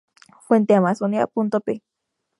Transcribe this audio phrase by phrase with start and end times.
[0.39, 1.83] Fuente: amazonia.pe